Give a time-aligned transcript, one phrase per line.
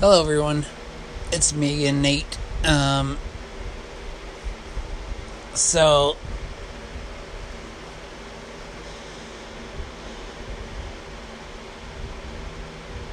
[0.00, 0.64] Hello, everyone.
[1.32, 2.38] It's me again, Nate.
[2.64, 3.18] Um,
[5.54, 6.16] so,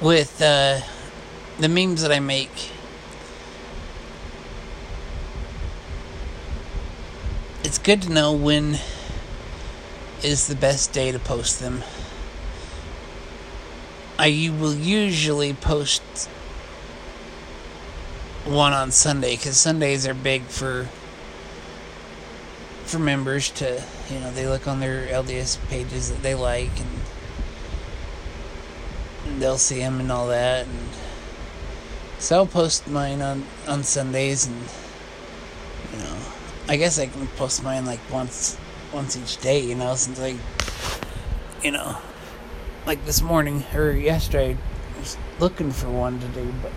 [0.00, 0.80] with uh,
[1.58, 2.70] the memes that I make,
[7.62, 8.78] it's good to know when
[10.22, 11.84] is the best day to post them.
[14.18, 16.02] I will usually post
[18.50, 20.88] one on Sunday because Sundays are big for
[22.84, 26.88] for members to you know they look on their LDS pages that they like and,
[29.40, 30.66] they'll see them and all that.
[30.66, 30.88] And
[32.18, 34.56] so I'll post mine on on Sundays and
[35.92, 36.16] you know
[36.68, 38.58] I guess I can post mine like once
[38.92, 40.36] once each day you know since I
[41.62, 41.96] you know
[42.86, 44.56] like this morning or yesterday
[44.96, 46.72] I was looking for one to do but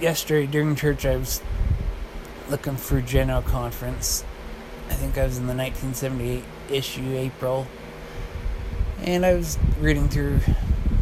[0.00, 1.42] Yesterday during church, I was
[2.48, 4.24] looking for General Conference.
[4.88, 7.66] I think I was in the 1978 issue, April.
[9.02, 10.40] And I was reading through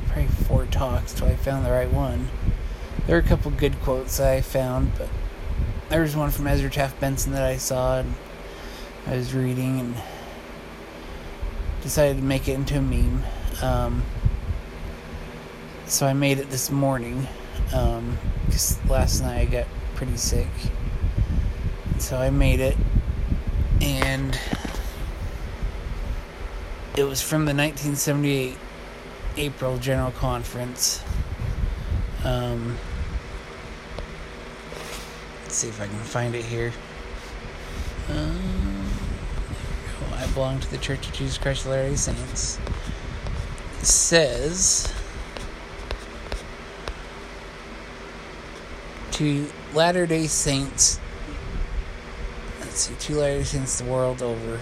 [0.09, 2.29] probably four talks till I found the right one.
[3.07, 5.09] There were a couple good quotes I found, but
[5.91, 8.15] there was one from Ezra Taft Benson that I saw and
[9.07, 9.95] I was reading and
[11.83, 13.23] decided to make it into a meme.
[13.63, 14.03] Um,
[15.91, 17.27] so I made it this morning
[17.65, 20.47] because um, last night I got pretty sick.
[21.99, 22.77] So I made it,
[23.81, 24.39] and
[26.97, 28.57] it was from the 1978
[29.37, 31.03] April General Conference.
[32.25, 32.79] Um,
[35.43, 36.73] let's see if I can find it here.
[38.11, 38.89] Um,
[40.15, 42.59] I belong to the Church of Jesus Christ of Latter-day Saints.
[43.81, 44.95] It says.
[49.21, 50.99] To Latter day Saints.
[52.61, 54.59] Let's see, to Latter day Saints the world over.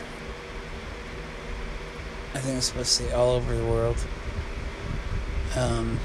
[2.34, 4.04] I think it's supposed to say all over the world.
[5.56, 6.00] Um,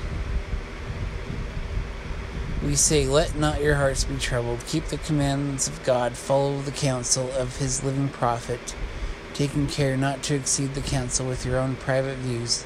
[2.63, 4.63] we say, Let not your hearts be troubled.
[4.67, 6.13] Keep the commandments of God.
[6.13, 8.75] Follow the counsel of his living prophet,
[9.33, 12.65] taking care not to exceed the counsel with your own private views.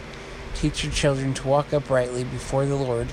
[0.54, 3.08] Teach your children to walk uprightly before the Lord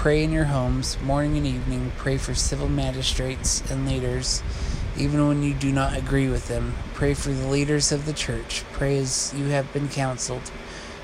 [0.00, 1.92] Pray in your homes, morning and evening.
[1.98, 4.42] Pray for civil magistrates and leaders,
[4.96, 6.74] even when you do not agree with them.
[6.94, 8.64] Pray for the leaders of the church.
[8.72, 10.50] Pray as you have been counseled,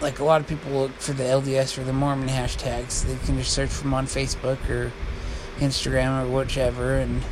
[0.00, 3.04] Like a lot of people look for the LDS or the Mormon hashtags.
[3.04, 4.92] They can just search them on Facebook or
[5.58, 7.22] Instagram or whichever, and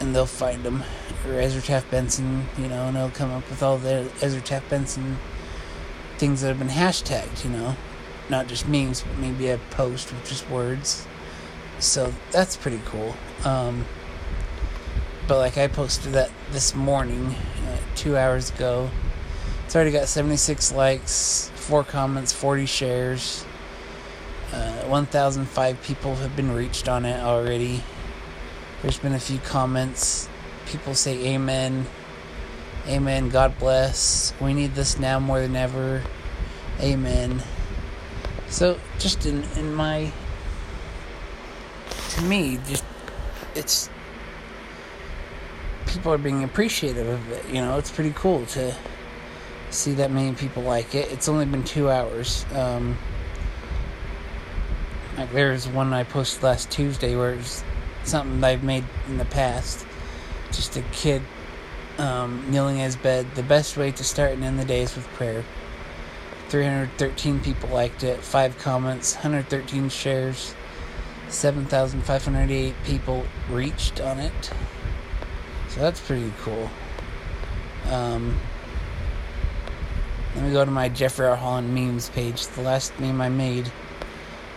[0.00, 0.82] and they'll find them.
[1.26, 4.68] Or Ezra Taft Benson, you know, and they'll come up with all the Ezra Taft
[4.68, 5.18] Benson
[6.18, 7.76] things that have been hashtagged, you know.
[8.28, 11.06] Not just memes, but maybe a post with just words.
[11.82, 13.14] So that's pretty cool.
[13.44, 13.84] Um,
[15.26, 18.88] but like I posted that this morning, uh, two hours ago.
[19.66, 23.44] It's already got 76 likes, four comments, 40 shares.
[24.52, 27.82] Uh, 1,005 people have been reached on it already.
[28.82, 30.28] There's been a few comments.
[30.66, 31.86] People say amen.
[32.86, 33.28] Amen.
[33.28, 34.34] God bless.
[34.40, 36.02] We need this now more than ever.
[36.80, 37.42] Amen.
[38.48, 40.12] So, just in, in my
[42.14, 42.84] to me, just
[43.54, 43.90] it's
[45.86, 47.46] people are being appreciative of it.
[47.48, 48.74] You know, it's pretty cool to
[49.70, 51.10] see that many people like it.
[51.12, 52.44] It's only been two hours.
[52.54, 52.96] Um,
[55.16, 57.64] like there's one I posted last Tuesday where it's
[58.04, 59.86] something I've made in the past.
[60.50, 61.22] Just a kid
[61.98, 63.34] um, kneeling in his bed.
[63.34, 65.44] The best way to start and end the day is with prayer.
[66.48, 70.54] 313 people liked it, 5 comments, 113 shares,
[71.32, 74.50] 7,588 people reached on it.
[75.68, 76.70] So that's pretty cool.
[77.90, 78.38] Um,
[80.34, 81.36] let me go to my Jeffrey R.
[81.36, 82.46] Holland memes page.
[82.48, 83.70] The last meme I made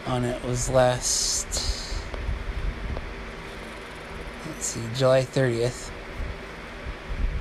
[0.06, 1.48] on it was last,
[4.48, 5.92] let's see, July 30th.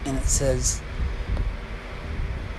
[0.06, 0.82] And it says,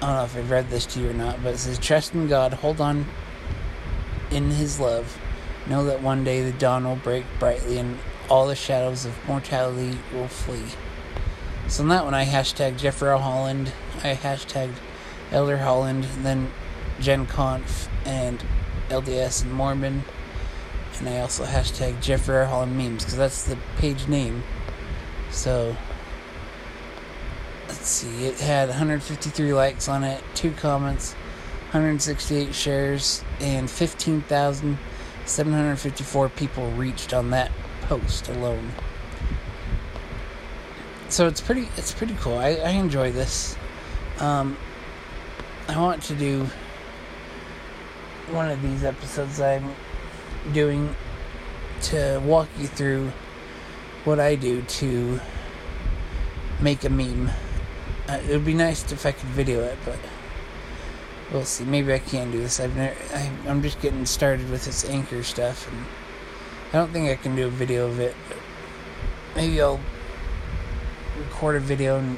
[0.02, 2.14] I don't know if I've read this to you or not, but it says, Trust
[2.14, 3.06] in God, hold on
[4.32, 5.18] in His love.
[5.68, 7.98] Know that one day the dawn will break brightly and
[8.30, 10.70] all the shadows of mortality will flee.
[11.68, 13.72] So on that one, I hashtagged Jeffrey Holland,
[14.04, 14.76] I hashtagged
[15.32, 16.52] Elder Holland, then
[17.00, 18.44] Gen Conf, and
[18.90, 20.04] LDS and Mormon.
[21.00, 24.44] And I also hashtag Jeffrey Holland memes because that's the page name.
[25.32, 25.76] So
[27.68, 31.14] let's see, it had 153 likes on it, two comments,
[31.72, 33.70] 168 shares, and
[35.26, 37.52] 15,754 people reached on that
[37.82, 38.72] post alone.
[41.10, 42.38] So it's pretty, it's pretty cool.
[42.38, 43.58] I, I enjoy this.
[44.20, 44.56] Um,
[45.68, 46.48] I want to do
[48.30, 49.74] one of these episodes I'm
[50.54, 50.96] doing
[51.84, 53.12] to walk you through
[54.04, 55.20] what I do to
[56.62, 57.32] make a meme.
[58.08, 59.98] Uh, it would be nice if I could video it, but
[61.32, 61.64] we'll see.
[61.64, 62.60] Maybe I can do this.
[62.60, 62.96] I've never.
[63.14, 65.86] I, I'm just getting started with this anchor stuff, and
[66.70, 68.16] I don't think I can do a video of it.
[69.36, 69.80] maybe I'll
[71.18, 72.18] record a video and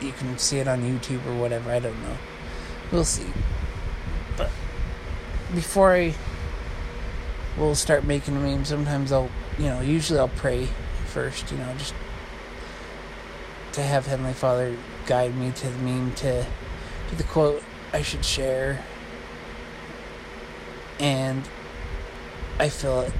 [0.00, 1.70] you can see it on YouTube or whatever.
[1.70, 2.16] I don't know.
[2.90, 3.26] We'll see.
[4.36, 4.50] But
[5.54, 6.14] before I
[7.56, 10.68] will start making a meme, sometimes I'll, you know, usually I'll pray
[11.06, 11.94] first, you know, just
[13.72, 14.76] to have Heavenly Father
[15.06, 16.44] guide me to the meme, to,
[17.08, 18.84] to the quote I should share.
[20.98, 21.42] And
[22.58, 23.12] I feel it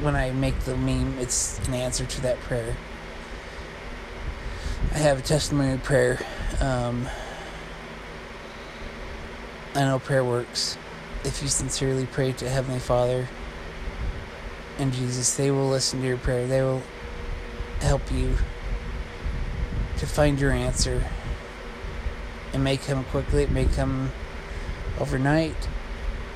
[0.00, 2.76] when I make the meme, it's an answer to that prayer.
[4.92, 6.18] I have a testimony prayer.
[6.60, 7.08] Um,
[9.74, 10.76] I know prayer works.
[11.24, 13.28] If you sincerely pray to Heavenly Father
[14.78, 16.46] and Jesus, they will listen to your prayer.
[16.46, 16.82] They will
[17.80, 18.36] help you
[19.98, 21.04] to find your answer.
[22.56, 24.10] It may come quickly, it may come
[24.98, 25.68] overnight,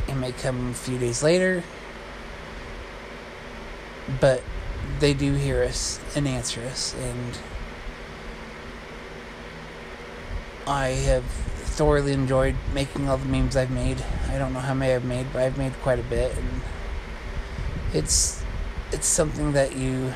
[0.07, 1.65] it may come a few days later,
[4.21, 4.43] but
[4.99, 6.95] they do hear us and answer us.
[6.95, 7.39] And
[10.67, 14.05] I have thoroughly enjoyed making all the memes I've made.
[14.29, 16.61] I don't know how many I've made, but I've made quite a bit, and
[17.95, 18.45] it's
[18.93, 20.13] it's something that you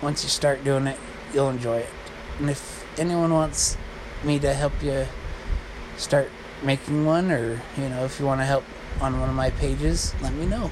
[0.00, 1.00] once you start doing it,
[1.34, 1.90] you'll enjoy it.
[2.38, 3.76] And if anyone wants
[4.24, 5.06] me to help you
[5.96, 6.30] start
[6.62, 8.64] making one, or you know, if you want to help
[9.00, 10.70] on one of my pages, let me know.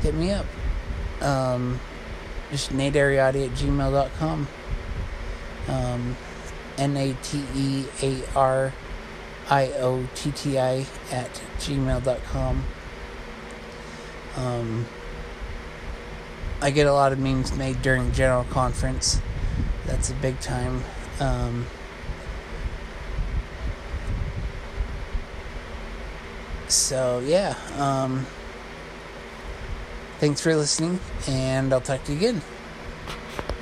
[0.00, 0.46] Hit me up.
[1.20, 1.80] Um,
[2.50, 4.48] just nateariotti at gmail.com.
[5.68, 6.16] Um,
[6.76, 8.72] N A T E A R
[9.48, 12.64] I O T T I at gmail.com.
[14.36, 14.86] Um,
[16.60, 19.20] I get a lot of memes made during General Conference.
[19.86, 20.82] That's a big time.
[21.20, 21.66] Um,
[26.74, 27.56] so, yeah.
[27.78, 28.26] Um,
[30.18, 32.42] thanks for listening, and I'll talk to you again.